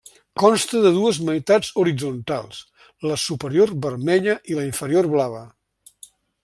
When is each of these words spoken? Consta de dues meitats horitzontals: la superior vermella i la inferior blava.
Consta 0.43 0.79
de 0.85 0.91
dues 0.95 1.19
meitats 1.27 1.69
horitzontals: 1.83 2.63
la 3.11 3.21
superior 3.27 3.77
vermella 3.87 4.39
i 4.55 4.61
la 4.61 4.69
inferior 4.71 5.15
blava. 5.17 5.45